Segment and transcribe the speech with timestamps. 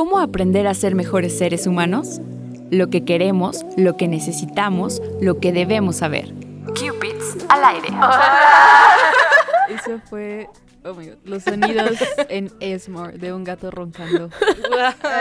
[0.00, 2.22] ¿Cómo aprender a ser mejores seres humanos?
[2.70, 6.32] Lo que queremos, lo que necesitamos, lo que debemos saber.
[6.68, 7.88] Cupids al aire.
[9.68, 10.48] Eso fue
[10.84, 11.98] oh my God, los sonidos
[12.30, 14.30] en Esmore de un gato roncando.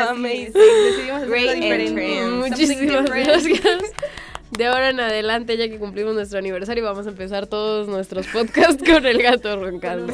[0.10, 0.54] Amazing.
[0.54, 2.50] Decidimos Great.
[2.50, 3.84] Muchísimas gracias.
[4.52, 8.84] De ahora en adelante, ya que cumplimos nuestro aniversario, vamos a empezar todos nuestros podcasts
[8.84, 10.12] con el gato roncando.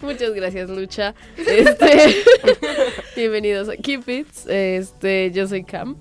[0.00, 1.14] Muchas gracias, Lucha.
[1.36, 2.16] Este,
[3.16, 4.46] bienvenidos a Cupids.
[4.46, 5.96] Este, yo soy Cam.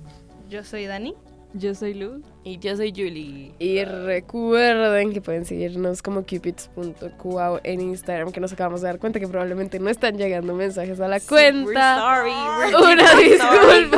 [0.50, 1.14] Yo soy Dani.
[1.54, 2.22] Yo soy Luz.
[2.44, 3.54] Y yo soy Julie.
[3.60, 9.20] Y recuerden que pueden seguirnos como cupids.cuau en Instagram, que nos acabamos de dar cuenta
[9.20, 11.66] que probablemente no están llegando mensajes a la cuenta.
[11.66, 12.32] We're sorry.
[12.74, 13.30] We're Una sorry.
[13.30, 13.98] disculpa.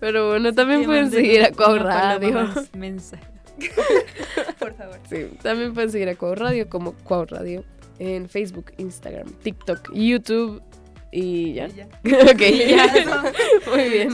[0.00, 2.48] Pero bueno, también pueden seguir a Cuau Radio.
[2.76, 3.24] Mensaje.
[4.58, 4.98] Por favor.
[5.08, 7.64] Sí, también pueden seguir a Cuau Radio como Cuau Radio
[7.98, 10.62] en Facebook, Instagram, TikTok, YouTube
[11.10, 11.66] y ya.
[11.68, 11.86] Ya.
[12.04, 13.22] ok, Ya, eso.
[13.70, 14.10] Muy bien.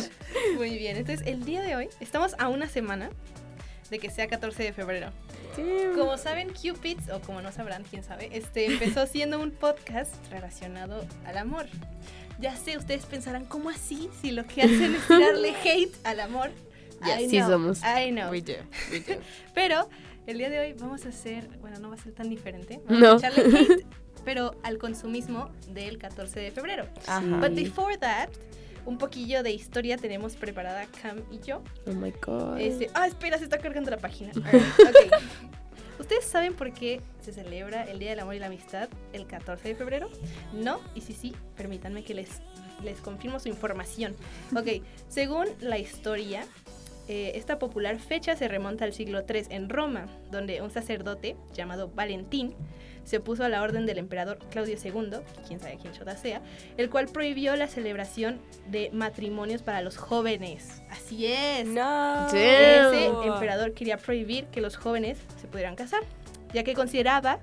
[0.56, 0.96] Muy bien.
[0.96, 3.10] Entonces, el día de hoy estamos a una semana
[3.94, 5.10] de que sea 14 de febrero.
[5.96, 11.04] Como saben, Cupids, o como no sabrán, quién sabe, este empezó siendo un podcast relacionado
[11.24, 11.66] al amor.
[12.40, 14.10] Ya sé, ustedes pensarán, ¿cómo así?
[14.20, 16.50] Si lo que hacen es tirarle hate al amor.
[17.04, 17.80] I sí know, somos.
[17.82, 18.30] I know.
[18.30, 18.54] We do,
[18.90, 19.20] we do.
[19.54, 19.88] Pero
[20.26, 22.80] el día de hoy vamos a hacer, bueno, no va a ser tan diferente.
[22.86, 23.12] Vamos No.
[23.12, 23.86] a echarle hate,
[24.24, 26.86] pero al consumismo del 14 de febrero.
[27.06, 27.20] Ajá.
[27.20, 28.30] But before that,
[28.86, 31.62] un poquillo de historia tenemos preparada Cam y yo.
[31.86, 32.58] Oh my god.
[32.58, 34.32] Este, ah, espera, se está cargando la página.
[34.36, 35.14] Alright, ok.
[35.98, 39.68] ¿Ustedes saben por qué se celebra el Día del Amor y la Amistad el 14
[39.68, 40.10] de febrero?
[40.52, 42.42] No, y si sí, permítanme que les,
[42.82, 44.16] les confirmo su información.
[44.56, 46.46] Ok, según la historia,
[47.06, 51.90] eh, esta popular fecha se remonta al siglo III en Roma, donde un sacerdote llamado
[51.94, 52.54] Valentín
[53.04, 56.40] se opuso a la orden del emperador Claudio II, quién sabe quién chota sea,
[56.78, 60.82] el cual prohibió la celebración de matrimonios para los jóvenes.
[60.90, 61.66] Así es.
[61.66, 62.26] No.
[62.28, 66.00] Ese emperador quería prohibir que los jóvenes se pudieran casar,
[66.54, 67.40] ya que consideraba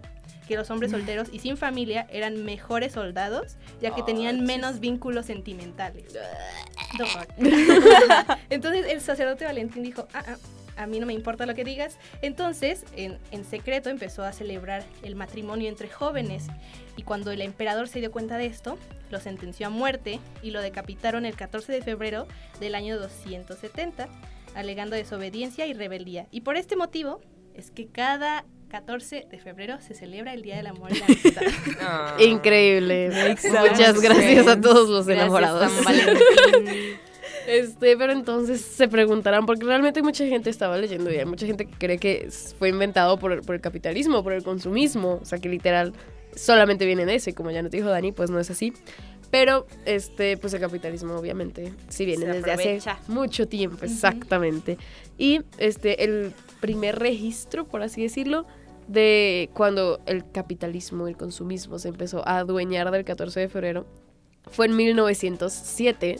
[0.47, 5.27] que los hombres solteros y sin familia eran mejores soldados, ya que tenían menos vínculos
[5.27, 6.13] sentimentales.
[8.49, 10.37] Entonces el sacerdote Valentín dijo, ah, ah,
[10.77, 11.97] a mí no me importa lo que digas.
[12.21, 16.47] Entonces, en, en secreto empezó a celebrar el matrimonio entre jóvenes.
[16.97, 18.77] Y cuando el emperador se dio cuenta de esto,
[19.09, 22.27] lo sentenció a muerte y lo decapitaron el 14 de febrero
[22.59, 24.07] del año 270,
[24.55, 26.27] alegando desobediencia y rebeldía.
[26.31, 27.21] Y por este motivo
[27.53, 31.41] es que cada 14 de febrero se celebra el Día del Amor y la Amistad.
[31.81, 32.15] Ah.
[32.19, 33.09] Increíble.
[33.69, 35.71] Muchas gracias a todos los Gracias, enamorados.
[37.47, 41.65] Este, pero entonces se preguntarán, porque realmente mucha gente estaba leyendo y hay mucha gente
[41.65, 45.39] que cree que fue inventado por, el- por el capitalismo, por el consumismo, o sea
[45.39, 45.91] que literal
[46.35, 48.73] solamente viene de eso y como ya nos dijo Dani, pues no es así.
[49.31, 54.77] Pero, este, pues el capitalismo obviamente sí viene Se desde hace mucho tiempo, exactamente.
[55.17, 58.45] Y este, el primer registro, por así decirlo,
[58.91, 63.85] de cuando el capitalismo, el consumismo se empezó a adueñar del 14 de febrero,
[64.49, 66.17] fue en 1907.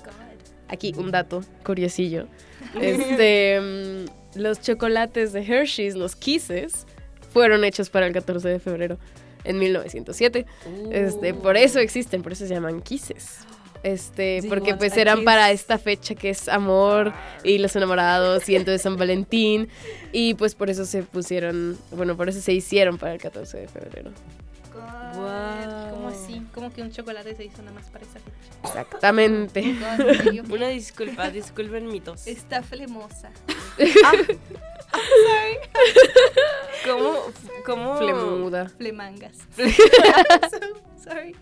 [0.67, 2.27] Aquí un dato curiosillo.
[2.79, 6.85] Este, mm, los chocolates de Hershey's, los Kisses,
[7.33, 8.97] fueron hechos para el 14 de febrero
[9.43, 10.45] en 1907.
[10.91, 13.39] Este, por eso existen, por eso se llaman Kisses.
[13.83, 15.25] Este, porque pues eran kiss?
[15.25, 19.69] para esta fecha que es amor y los enamorados y entonces San Valentín
[20.11, 23.67] y pues por eso se pusieron, bueno, por eso se hicieron para el 14 de
[23.67, 24.11] febrero.
[24.71, 26.41] God, ¿Cómo así?
[26.53, 28.37] ¿Cómo que un chocolate se hizo nada más para esa fecha?
[28.63, 29.75] Exactamente.
[30.49, 32.27] Una disculpa, disculpen mi tos.
[32.27, 33.31] Está flemosa.
[36.85, 37.13] ¿Cómo?
[37.65, 37.97] ¿Cómo?
[37.97, 38.69] Flemuda.
[38.69, 39.37] Flemangas.
[39.55, 39.63] So,
[41.03, 41.35] sorry.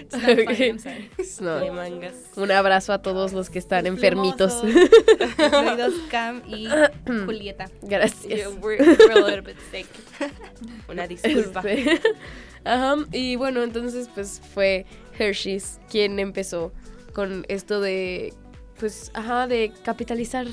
[0.00, 0.60] It's not funny, Ok.
[0.60, 1.10] I'm sorry.
[1.40, 2.42] No.
[2.42, 4.62] Un abrazo a todos los que están enfermitos.
[4.64, 6.68] Incluidos Cam y
[7.26, 7.66] Julieta.
[7.82, 8.24] Gracias.
[8.24, 9.86] Yeah, we're, we're a little bit sick.
[10.88, 11.60] Una disculpa.
[11.64, 12.00] Este,
[12.64, 14.86] Ajá, y bueno, entonces pues fue
[15.18, 16.72] Hershey's quien empezó
[17.12, 18.34] con esto de,
[18.78, 20.46] pues, ajá, de capitalizar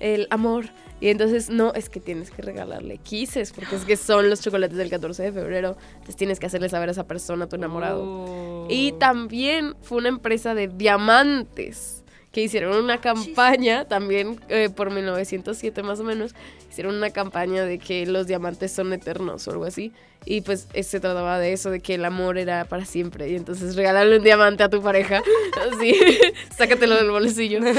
[0.00, 0.66] el amor.
[1.00, 4.76] Y entonces, no, es que tienes que regalarle kisses, porque es que son los chocolates
[4.76, 5.76] del 14 de febrero.
[5.92, 8.02] Entonces tienes que hacerle saber a esa persona, a tu enamorado.
[8.04, 8.66] Oh.
[8.68, 12.00] Y también fue una empresa de diamantes
[12.32, 16.34] que hicieron una campaña, también eh, por 1907 más o menos,
[16.70, 19.92] hicieron una campaña de que los diamantes son eternos o algo así.
[20.26, 23.30] Y pues se trataba de eso, de que el amor era para siempre.
[23.30, 25.22] Y entonces regalarle un diamante a tu pareja,
[25.72, 25.94] así,
[26.56, 27.60] sácatelo del bolsillo.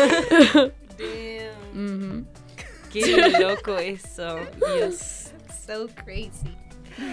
[2.91, 4.37] Qué loco eso.
[4.75, 5.31] Dios.
[5.65, 6.55] So crazy.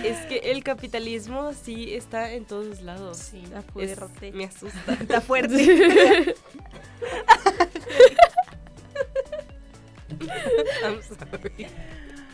[0.04, 3.16] Es que el capitalismo sí está en todos lados.
[3.18, 3.44] Sí,
[3.76, 3.98] Es-
[4.34, 4.92] me asusta.
[5.00, 6.34] Está fuerte.
[10.82, 11.66] I'm sorry.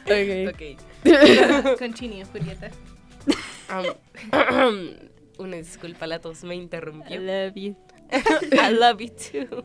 [0.07, 0.55] Ok.
[0.55, 1.79] Ok.
[1.79, 2.71] Continue, Julieta.
[3.71, 4.95] Um,
[5.39, 7.21] una disculpa, la tos me I interrumpió.
[7.21, 7.77] love you.
[8.13, 9.65] I love you too.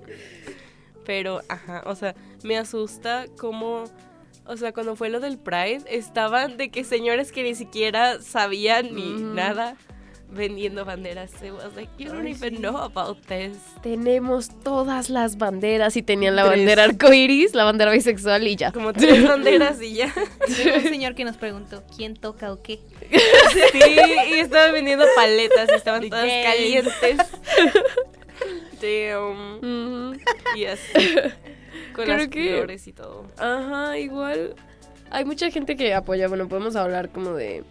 [1.09, 2.13] Pero, ajá, o sea,
[2.43, 3.85] me asusta como,
[4.45, 8.93] o sea, cuando fue lo del Pride, estaban de que señores que ni siquiera sabían
[8.93, 9.75] ni nada
[10.31, 11.31] vendiendo banderas.
[11.41, 12.61] It was like, you don't Ay, even sí.
[12.61, 13.57] know about this.
[13.81, 16.59] Tenemos todas las banderas y tenían la Tres.
[16.59, 18.71] bandera arcoiris, la bandera bisexual y ya.
[18.71, 20.13] Como tres banderas y ya.
[20.75, 22.79] Un señor que nos preguntó quién toca o qué.
[23.71, 23.79] Sí,
[24.29, 26.93] y estaban vendiendo paletas y estaban todas calientes.
[28.81, 29.57] Damn.
[29.57, 30.19] Ujú.
[30.55, 30.79] Yes.
[31.93, 33.25] Con Creo las que- flores y todo.
[33.37, 34.55] Ajá, igual.
[35.11, 37.63] Hay mucha gente que apoya, bueno, podemos hablar como de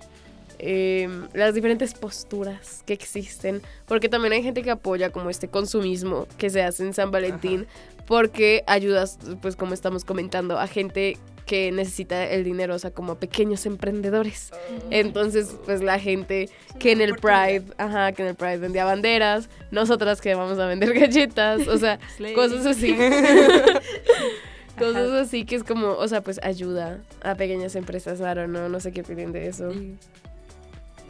[0.59, 6.27] em, las diferentes posturas que existen, porque también hay gente que apoya como este consumismo
[6.37, 7.67] que se hace en San Valentín,
[8.07, 11.17] porque ayudas, pues como estamos comentando, a gente
[11.49, 14.53] que necesita el dinero, o sea, como pequeños emprendedores.
[14.91, 19.49] Entonces, pues la gente que en el Pride, ajá, que en el Pride vendía banderas,
[19.71, 21.99] nosotras que vamos a vender galletas, o sea,
[22.35, 22.95] cosas así.
[24.79, 28.79] cosas así que es como, o sea, pues ayuda a pequeñas empresas, don't know, no
[28.79, 29.73] sé qué opinan de eso.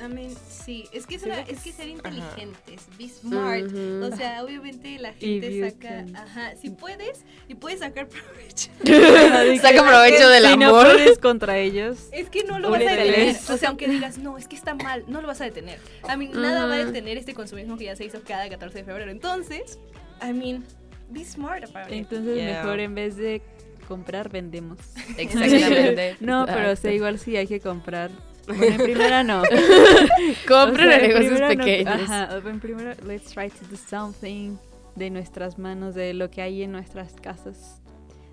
[0.06, 3.14] Mean, sí, es que, es, una- es que ser inteligentes, be Ujú.
[3.20, 3.64] smart.
[4.12, 6.14] O sea, obviamente la gente saca, can.
[6.16, 8.70] ajá, si puedes y puedes sacar provecho.
[9.60, 10.86] Saca provecho del si no amor.
[10.92, 12.08] puedes contra ellos.
[12.12, 13.36] Es que no lo vas a detener.
[13.50, 15.78] O sea, aunque digas, no, es que está mal, no lo vas a detener.
[16.04, 18.84] I mean, nada va a detener este consumismo que ya se hizo cada 14 de
[18.84, 19.10] febrero.
[19.10, 19.78] Entonces,
[20.22, 20.64] I mean,
[21.10, 21.94] be smart about it.
[21.98, 22.62] Entonces Yeah.
[22.62, 23.42] mejor en vez de
[23.88, 24.78] comprar, vendemos.
[25.16, 26.16] Exactamente.
[26.20, 28.10] No, pero o sea, igual sí hay que comprar.
[28.48, 29.42] Bueno, en primera no.
[30.48, 31.94] Compren O sea, negocios primera no- pequeños.
[32.02, 34.56] ajá, en primera, let's try to do something
[34.96, 37.80] de nuestras manos, de lo que hay en nuestras casas,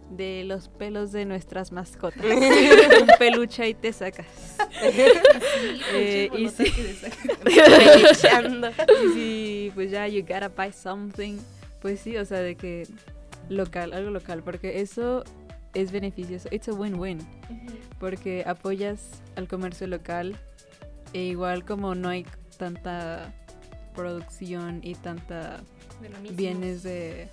[0.09, 2.23] de los pelos de nuestras mascotas.
[2.25, 4.25] Un peluche y te sacas.
[5.93, 6.47] Eh, y.
[7.43, 8.69] Pelechando.
[8.69, 11.37] Y si pues ya you gotta buy something,
[11.81, 12.87] pues sí, o sea, de que
[13.49, 15.23] local, algo local, porque eso
[15.75, 16.49] es beneficioso.
[16.51, 17.19] It's a win-win,
[17.99, 20.35] porque apoyas al comercio local
[21.13, 22.25] e igual como no hay
[22.57, 23.33] tanta
[23.93, 25.61] producción y tanta
[26.01, 27.29] De bienes de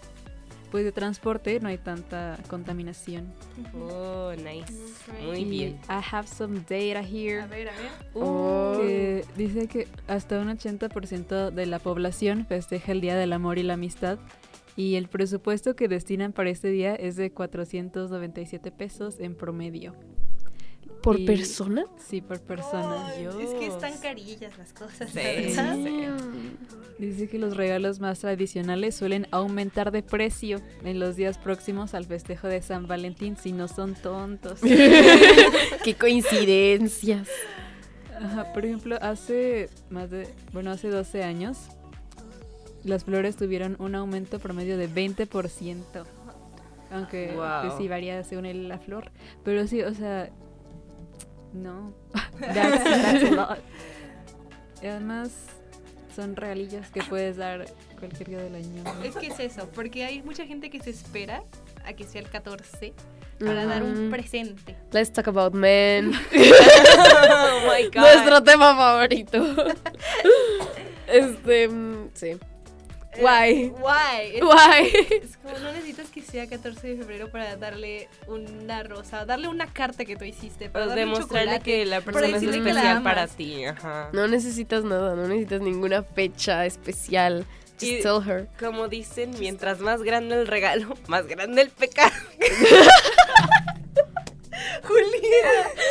[0.70, 3.30] pues de transporte, no hay tanta contaminación.
[3.74, 4.72] Oh, nice.
[5.06, 5.26] right.
[5.26, 5.72] Muy Y bien.
[5.90, 7.42] I have some data here.
[7.42, 7.90] A ver, a ver.
[8.14, 8.78] Oh.
[8.80, 13.64] que dice que hasta un 80% de la población festeja el Día del Amor y
[13.64, 14.18] la Amistad
[14.76, 19.94] y el presupuesto que destinan para este día es de 497 pesos en promedio.
[21.02, 21.84] ¿Por Y- persona?
[21.98, 23.12] Sí, por persona.
[23.16, 25.10] Es que están carillas las cosas.
[25.10, 25.76] Sí, ¿verdad?
[25.82, 26.06] sí.
[26.98, 32.04] Dice que los regalos más tradicionales suelen aumentar de precio en los días próximos al
[32.04, 34.60] festejo de San Valentín si no son tontos.
[35.84, 37.28] Qué coincidencias.
[38.20, 41.58] Ajá, por ejemplo, hace más de, bueno, hace 12 años,
[42.84, 46.04] las flores tuvieron un aumento promedio de 20%.
[46.90, 47.62] Aunque Wow.
[47.62, 49.10] pues, sí varía según el- la flor.
[49.44, 50.28] Pero sí, o sea,
[51.52, 51.92] no.
[52.40, 53.58] That's, that's a lot.
[54.82, 55.30] Y además,
[56.14, 57.66] son regalillas que puedes dar
[57.98, 58.82] cualquier día del año.
[59.04, 61.44] Es que es eso, porque hay mucha gente que se espera
[61.86, 62.92] a que sea el 14
[63.38, 64.76] para dar un presente.
[64.92, 66.12] Let's talk about men.
[66.34, 68.00] Oh my god.
[68.02, 69.42] Nuestro tema favorito.
[71.06, 72.32] este, mm, sí.
[73.18, 73.72] Why?
[73.78, 74.36] Why?
[74.36, 75.16] Es, Why?
[75.22, 79.66] es como no necesitas que sea 14 de febrero para darle una rosa, darle una
[79.72, 83.64] carta que tú hiciste, para demostrarle que la persona es especial para ti.
[83.66, 84.08] Ajá.
[84.12, 87.44] No necesitas nada, no necesitas ninguna fecha especial.
[87.74, 88.48] Just Y- tell her.
[88.58, 92.12] Como dicen, mientras más grande el regalo, más grande el pecado.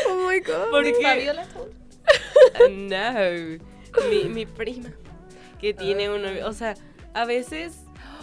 [0.09, 0.69] Oh my god.
[0.71, 1.45] Porque Fabiola.
[2.69, 4.89] no, mi, mi prima
[5.59, 6.75] que tiene un novio, o sea,
[7.13, 7.77] a veces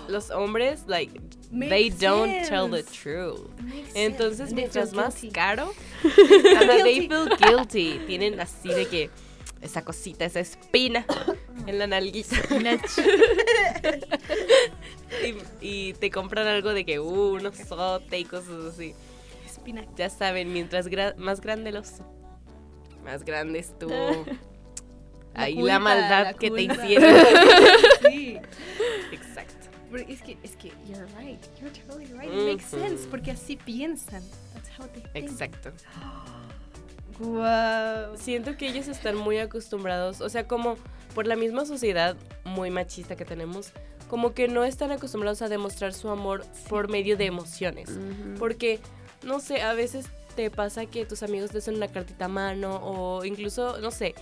[0.09, 1.21] los hombres like
[1.53, 3.03] they don't tell the sense.
[3.03, 3.51] truth.
[3.95, 4.55] Entonces, sense.
[4.55, 5.35] Mientras más guilty.
[5.35, 5.73] caro,
[6.83, 8.01] they feel guilty.
[8.07, 9.11] Tienen así de que
[9.61, 11.05] esa cosita, esa espina
[11.67, 12.37] en la nalguita.
[15.61, 18.95] y, y te compran algo de que, uh, un osote y cosas así.
[19.47, 19.85] Espina.
[19.97, 22.05] Ya saben, mientras gra- más grande el oso,
[23.05, 23.89] más grande es tu...
[25.35, 27.15] La Ahí culpa, la maldad la que te hicieron.
[28.43, 29.13] Sí.
[29.13, 29.69] Exacto.
[30.07, 31.41] Es que, es que, you're right.
[31.61, 32.31] You're totally right.
[32.31, 33.07] It makes sense.
[33.09, 34.23] Porque así piensan.
[34.53, 35.31] That's how they think.
[35.31, 35.73] Exacto.
[37.21, 38.17] Wow.
[38.17, 40.77] Siento que ellos están muy acostumbrados, o sea, como
[41.17, 43.73] por la misma sociedad muy machista que tenemos,
[44.09, 47.91] como que no están acostumbrados a demostrar su amor por medio de emociones.
[48.39, 48.79] Porque,
[49.25, 52.81] no sé, a veces te pasa que tus amigos te hacen una cartita a mano
[52.85, 54.15] o incluso, no sé,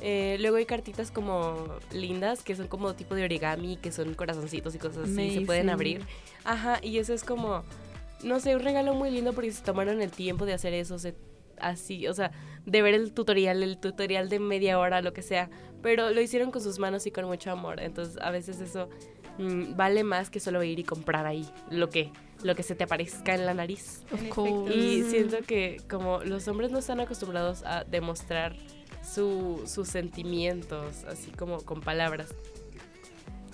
[0.00, 4.74] eh, luego hay cartitas como lindas que son como tipo de origami, que son corazoncitos
[4.74, 5.96] y cosas así, se pueden Amazing.
[5.98, 6.06] abrir.
[6.44, 7.62] Ajá, y eso es como,
[8.22, 11.14] no sé, un regalo muy lindo porque se tomaron el tiempo de hacer eso, se-
[11.58, 12.30] así, o sea,
[12.64, 15.50] de ver el tutorial, el tutorial de media hora, lo que sea,
[15.82, 18.88] pero lo hicieron con sus manos y con mucho amor, entonces a veces eso
[19.38, 22.10] mm, vale más que solo ir y comprar ahí lo que,
[22.42, 24.02] lo que se te aparezca en la nariz.
[24.12, 24.74] Of course.
[24.74, 28.56] Y siento que como los hombres no están acostumbrados a demostrar
[29.02, 32.28] su- sus sentimientos, así como con palabras.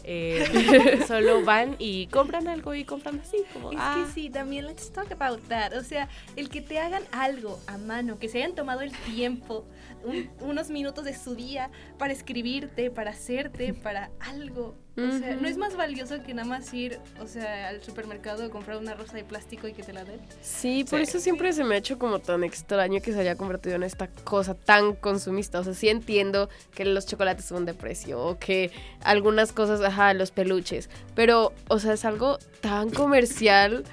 [0.08, 0.44] eh,
[1.08, 4.92] solo van y compran algo y compran así, como, Es ah, que sí, también let's
[4.92, 5.72] talk about that.
[5.74, 9.66] O sea, el que te hagan algo a mano, que se hayan tomado el tiempo,
[10.04, 14.76] un- unos minutos de su día para escribirte, para hacerte, para algo.
[14.98, 15.42] O sea, Ujú.
[15.42, 18.94] no es más valioso que nada más ir, o sea, al supermercado a comprar una
[18.94, 20.18] rosa de plástico y que te la den.
[20.40, 21.02] Sí, por Sí.
[21.04, 24.08] eso siempre se me ha hecho como tan extraño que se haya convertido en esta
[24.08, 25.60] cosa tan consumista.
[25.60, 28.70] O sea, sí entiendo que los chocolates son de precio o que
[29.02, 30.88] algunas cosas, ajá, los peluches.
[31.14, 33.84] Pero, o sea, es algo tan comercial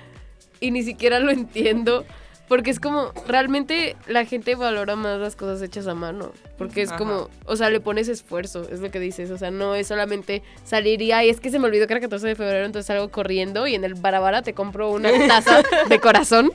[0.61, 2.05] y ni siquiera lo entiendo.
[2.49, 6.31] Porque es como, realmente la gente valora más las cosas hechas a mano.
[6.57, 6.97] Porque es Ajá.
[6.97, 9.31] como, o sea, le pones esfuerzo, es lo que dices.
[9.31, 12.01] O sea, no es solamente salir y, ay, es que se me olvidó que era
[12.01, 15.99] 14 de febrero, entonces salgo corriendo y en el barabara te compro una taza de
[15.99, 16.51] corazón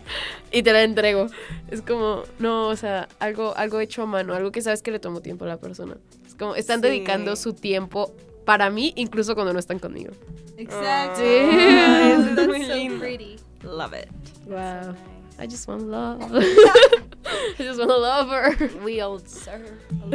[0.52, 1.26] y te la entrego.
[1.71, 4.99] Es como, no, o sea, algo, algo hecho a mano, algo que sabes que le
[5.00, 5.97] tomó tiempo a la persona.
[6.26, 6.88] Es como, están Sí.
[6.88, 8.14] dedicando su tiempo
[8.45, 10.12] para mí, incluso cuando no están conmigo.
[10.59, 11.21] Exacto.
[11.21, 11.25] Sí.
[11.26, 12.99] Eso es That's muy so lindo.
[13.00, 13.37] pretty.
[13.62, 14.09] Love it.
[14.47, 14.95] Wow.
[15.38, 16.21] I just want love.
[16.33, 18.57] I just want a lover.
[18.85, 19.71] We all deserve.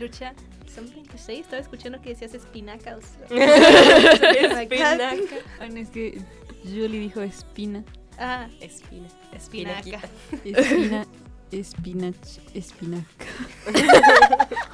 [0.00, 0.32] Lucha,
[0.66, 1.42] something to say.
[1.42, 2.96] Estaba escuchando que decías espinaca.
[2.96, 3.26] O sea,
[4.62, 5.38] Espinaca.
[5.60, 6.22] Ay, no, es que
[6.64, 7.84] Julie dijo espina.
[8.18, 9.08] Ah, Espina.
[9.34, 10.00] espinaca.
[10.44, 11.06] Espina,
[11.52, 13.26] espinach, espinaca.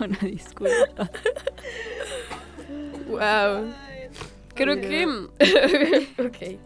[0.00, 1.11] Una disculpa.
[3.08, 3.72] Wow.
[4.54, 5.06] Creo que.
[6.18, 6.58] ok.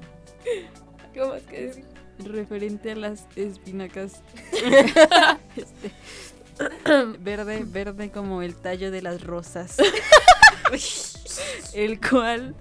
[1.15, 1.96] ¿Cómo más que decir?
[2.19, 4.23] Referente a las espinacas.
[5.57, 5.93] este,
[7.19, 9.77] verde, verde como el tallo de las rosas.
[11.75, 12.55] el cual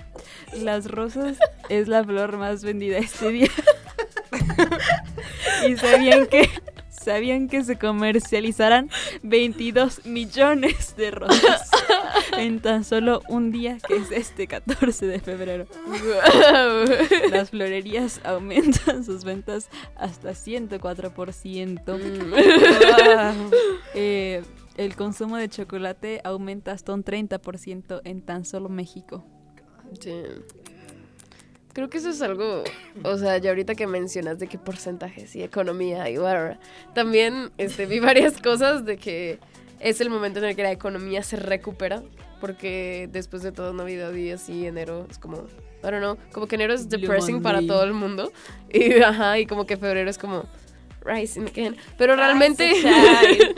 [0.53, 1.37] las rosas
[1.69, 3.51] es la flor más vendida este día.
[5.67, 6.49] y sabían que
[6.89, 8.89] sabían que se comercializarán
[9.21, 11.69] 22 millones de rosas
[12.37, 15.65] en tan solo un día que es este 14 de febrero.
[15.85, 17.29] Wow.
[17.31, 21.81] Las florerías aumentan sus ventas hasta 104%.
[21.85, 22.31] Mm.
[22.31, 23.51] Wow.
[23.97, 24.43] Eh,
[24.75, 29.23] el consumo de chocolate aumenta hasta un 30% en tan solo México.
[30.01, 30.11] Sí.
[31.75, 32.63] Creo que eso es algo,
[33.03, 36.57] o sea, ya ahorita que mencionas de qué porcentajes y economía y whatever,
[36.93, 39.39] también este, vi varias cosas de que
[39.79, 42.03] es el momento en el que la economía se recupera,
[42.41, 46.55] porque después de todo Navidad y así enero es como, I don't know, como que
[46.55, 48.31] enero es depressing para todo el mundo.
[48.71, 50.45] Y, ajá, y como que febrero es como
[51.01, 52.73] rising again, pero realmente,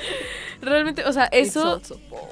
[0.61, 1.81] realmente, o sea, eso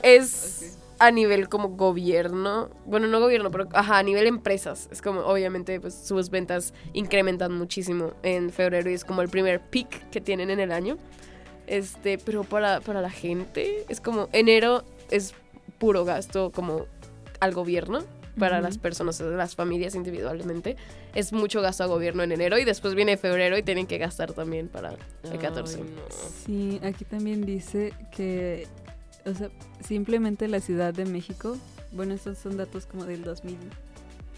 [0.04, 4.88] es a nivel como gobierno, bueno, no gobierno, pero ajá, a nivel empresas.
[4.92, 9.62] Es como, obviamente, pues sus ventas incrementan muchísimo en febrero y es como el primer
[9.62, 10.98] peak que tienen en el año.
[11.67, 15.34] Este, pero para, para la gente es como, enero es
[15.77, 16.86] puro gasto como
[17.39, 18.03] al gobierno.
[18.38, 20.75] Para las personas, las familias individualmente,
[21.13, 24.34] es mucho gasto a gobierno en enero y después viene febrero y tienen que gastar
[24.34, 24.93] también para
[25.24, 25.77] el 14.
[25.77, 26.01] Ay, no.
[26.45, 28.67] Sí, aquí también dice que,
[29.25, 29.50] o sea,
[29.88, 31.57] simplemente la Ciudad de México,
[31.93, 33.24] bueno, estos son datos como del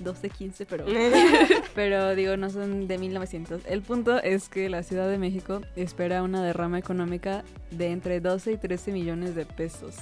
[0.04, 0.86] 2012-15, pero,
[1.76, 3.62] pero digo, no son de 1900.
[3.66, 8.54] El punto es que la Ciudad de México espera una derrama económica de entre 12
[8.54, 9.96] y 13 millones de pesos,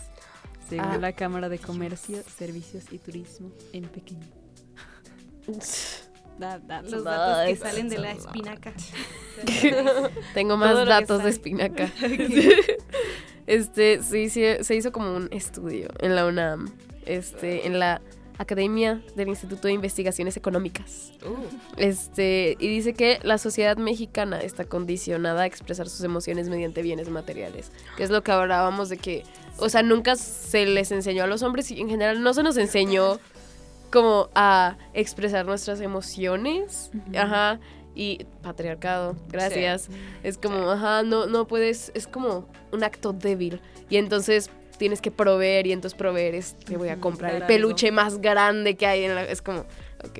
[0.69, 4.19] según Ah, la Cámara de Comercio, Servicios y Turismo en Pekín.
[6.37, 8.73] Da- that's a Los datos que salen de la espinaca.
[10.33, 11.89] Tengo más datos de espinaca.
[13.47, 16.69] este, sí, sí, se hizo como un estudio en la UNAM,
[17.05, 18.01] este, en la
[18.37, 21.13] Academia del Instituto de Investigaciones Económicas.
[21.23, 21.35] Uh,
[21.77, 27.09] Este, y dice que la sociedad mexicana está condicionada a expresar sus emociones mediante bienes
[27.09, 29.23] materiales, que es lo que hablábamos de que,
[29.57, 32.57] o sea, nunca se les enseñó a los hombres y en general no se nos
[32.57, 33.19] enseñó
[33.91, 36.91] como a expresar nuestras emociones.
[37.15, 37.59] Ajá.
[37.97, 39.87] Y patriarcado, gracias.
[40.21, 43.61] Es como, ajá, no, no puedes, es como un acto débil.
[43.89, 47.91] Y entonces tienes que proveer y entonces proveer es, te voy a comprar el peluche
[47.91, 49.23] más grande que hay en la...
[49.23, 49.61] Es como,
[50.03, 50.19] ok,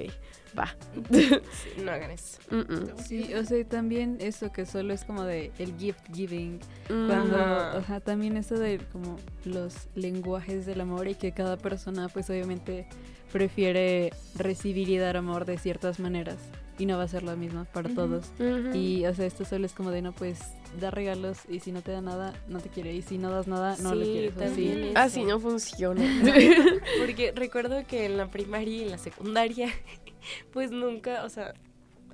[0.58, 0.76] va.
[1.12, 2.40] Sí, no hagan eso.
[2.50, 2.98] Mm, mm.
[3.04, 6.60] Sí, o sea, también eso que solo es como de el gift giving.
[6.88, 12.10] Cuando, o sea, también eso de como los lenguajes del amor y que cada persona
[12.10, 12.88] pues obviamente
[13.32, 16.38] prefiere recibir y dar amor de ciertas maneras
[16.78, 17.96] y no va a ser la misma para Ujú.
[17.96, 18.26] todos.
[18.40, 18.76] Ujú.
[18.76, 20.40] Y, o sea, esto solo es como de, no, pues,
[20.80, 22.94] da regalos y si no te da nada, no te quiere.
[22.94, 24.38] Y si no das nada, no le Sí, quieres.
[24.42, 24.92] así.
[24.96, 26.02] Así no funciona.
[27.00, 29.70] Porque recuerdo que en la primaria y en la secundaria,
[30.52, 31.54] pues nunca, o sea,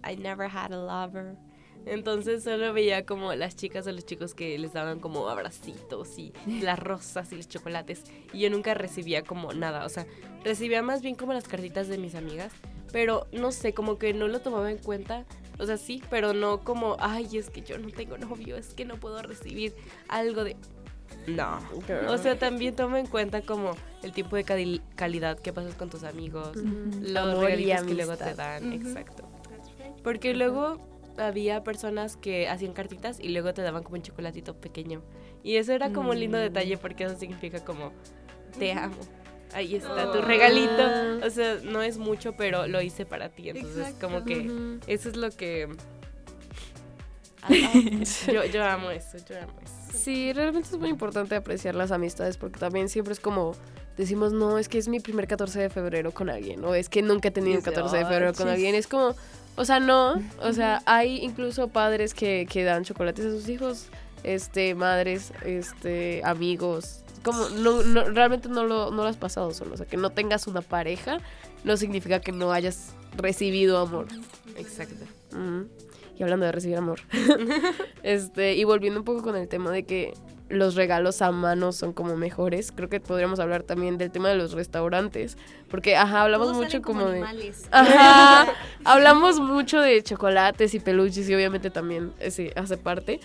[0.09, 0.77] I never had a
[1.07, 1.35] lover.
[1.87, 6.31] Entonces solo veía como las chicas o los chicos que les daban como abracitos y
[6.61, 8.03] las rosas y los chocolates.
[8.33, 9.83] Y yo nunca recibía como nada.
[9.83, 10.05] O sea,
[10.43, 12.51] recibía más bien como las cartitas de mis amigas.
[12.91, 15.25] Pero no sé, como que no lo tomaba en cuenta.
[15.59, 18.83] O sea, sí, pero no como, ay, es que yo no tengo novio, es que
[18.85, 19.73] no puedo recibir
[20.07, 20.55] algo de...
[21.27, 21.59] No.
[22.09, 23.71] O sea, también toma en cuenta como
[24.01, 28.17] el tipo de cali- calidad que pasas con tus amigos, los Amor regalitos que luego
[28.17, 29.23] te dan, exacto.
[30.03, 30.79] Porque luego
[31.17, 35.03] había personas que hacían cartitas y luego te daban como un chocolatito pequeño.
[35.43, 36.41] Y eso era como un lindo Mm.
[36.41, 37.91] detalle porque eso significa como
[38.57, 38.95] te amo.
[39.53, 40.11] Ahí está Ah.
[40.11, 41.25] tu regalito.
[41.25, 43.49] O sea, no es mucho, pero lo hice para ti.
[43.49, 44.07] Entonces, Exacto.
[44.07, 45.67] como que eso es lo que...
[48.31, 49.97] yo, yo amo eso, yo amo eso.
[49.97, 53.55] Sí, realmente es muy importante apreciar las amistades porque también siempre es como
[53.97, 57.01] decimos, no, es que es mi primer 14 de febrero con alguien o es que
[57.01, 58.53] nunca he tenido un Dice, 14 de "Ay, febrero con chis".
[58.53, 58.75] alguien.
[58.75, 59.15] Es como,
[59.55, 63.87] o sea, no, o sea, hay incluso padres que, que dan chocolates a sus hijos,
[64.23, 67.03] este, madres, este, amigos.
[67.23, 69.75] Como, no, no- realmente no lo, no lo has pasado solo.
[69.75, 71.19] O sea, que no tengas una pareja
[71.63, 74.07] no significa que no hayas recibido amor.
[74.57, 75.05] Exacto.
[76.17, 76.99] Y hablando de recibir amor.
[78.03, 80.13] este, y volviendo un poco con el tema de que
[80.49, 84.35] los regalos a mano son como mejores, creo que podríamos hablar también del tema de
[84.35, 85.37] los restaurantes.
[85.69, 87.17] Porque, ajá, hablamos mucho salen como, de.
[87.17, 87.67] animales.
[87.71, 88.53] Ajá.
[88.83, 93.19] hablamos mucho de chocolates y peluches y obviamente también ese hace parte.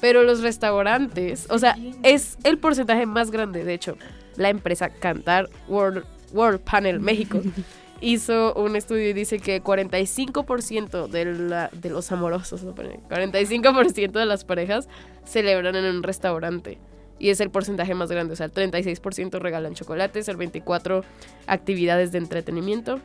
[0.00, 3.64] Pero los restaurantes, o sea, es el porcentaje más grande.
[3.64, 3.96] De hecho,
[4.36, 7.40] la empresa Cantar World, World Panel México
[8.00, 12.74] hizo un estudio y dice que 45% de, la- de los amorosos, ¿no?
[12.74, 14.88] 45% de las parejas
[15.24, 16.78] celebran en un restaurante.
[17.18, 18.32] Y es el porcentaje más grande.
[18.32, 21.04] O sea, el 36% regalan chocolates, el 24%
[21.46, 23.00] actividades de entretenimiento.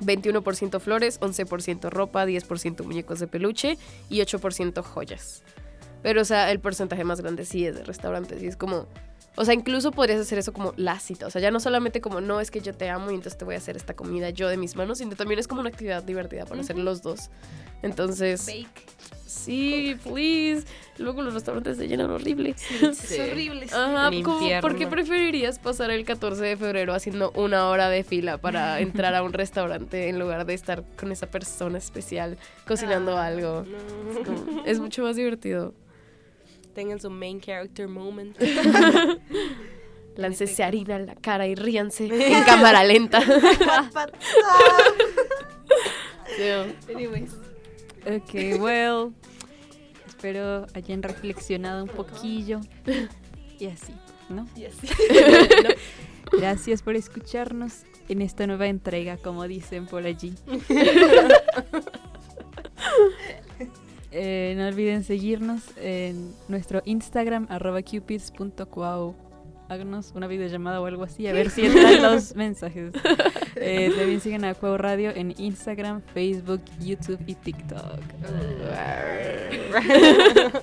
[0.00, 5.44] 21% flores, 11% ropa, 10% muñecos de peluche y 8% joyas.
[6.02, 8.86] Pero, o sea, el porcentaje más grande sí es de restaurantes y es como...
[9.34, 11.26] O sea, incluso podrías hacer eso como la cita.
[11.26, 13.46] O sea, ya no solamente como, no, es que yo te amo y entonces te
[13.46, 16.02] voy a hacer esta comida yo de mis manos, sino también es como una actividad
[16.02, 17.30] divertida para hacer los dos.
[17.82, 18.68] Entonces, Bake.
[19.26, 20.66] sí, please.
[20.98, 22.54] Luego los restaurantes se llenan horrible.
[22.82, 23.68] Es horrible.
[23.68, 23.74] sí.
[23.74, 24.10] Ajá,
[24.60, 29.14] ¿por qué preferirías pasar el 14 de febrero haciendo una hora de fila para entrar
[29.14, 32.36] a un restaurante en lugar de estar con esa persona especial
[32.66, 33.64] cocinando Ah, algo?
[33.64, 34.24] No.
[34.24, 35.72] Como, es mucho más divertido.
[36.74, 38.36] Tengan su main character moment.
[40.16, 43.22] Láncese harina en la cara y ríanse en cámara lenta.
[46.94, 47.32] Anyways.
[48.06, 49.12] Ok, well.
[50.06, 52.60] Espero hayan reflexionado un poquillo.
[53.58, 53.94] Y así,
[54.28, 54.48] ¿no?
[54.56, 54.88] Y así.
[56.32, 60.34] Gracias por escucharnos en esta nueva entrega, como dicen por allí.
[64.12, 69.14] Eh, no olviden seguirnos en nuestro Instagram, arroba cupids.cuau.
[69.68, 72.92] Háganos una videollamada o algo así, a ver si entran los mensajes.
[73.56, 78.00] Eh, también siguen a Cuau Radio en Instagram, Facebook, YouTube y TikTok.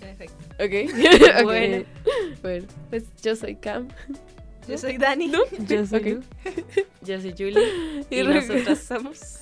[0.00, 0.44] Perfecto.
[0.58, 1.44] ok.
[1.44, 1.84] Bueno.
[2.42, 3.88] Bueno, pues yo soy Cam.
[4.68, 5.30] Yo soy Dani.
[5.68, 6.06] Yo soy Ok.
[6.06, 6.22] Lu.
[7.02, 9.35] Yo soy Julie y Y nosotras somos.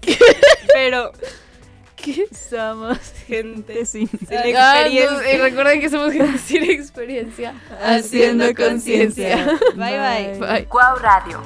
[0.00, 0.16] ¿Qué?
[0.72, 1.12] Pero
[1.96, 2.26] ¿Qué?
[2.32, 5.34] Somos gente sin sin Ah, no, experiencia.
[5.34, 7.54] y recuerden que somos gente sin experiencia.
[7.82, 9.58] haciendo conciencia.
[9.74, 10.38] Bye, bye.
[10.38, 10.64] Bye.
[10.66, 11.42] Cuau Radio.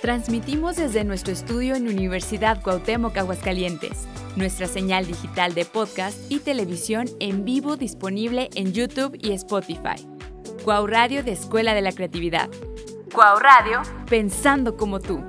[0.00, 3.92] Transmitimos desde nuestro estudio en Universidad Cuauhtémoc, Aguascalientes.
[4.36, 9.96] Nuestra señal digital de podcast y televisión en vivo disponible en YouTube y Spotify.
[10.64, 12.48] Cuau Radio de Escuela de la Creatividad.
[13.12, 15.22] Cuau Radio, pensando como tú.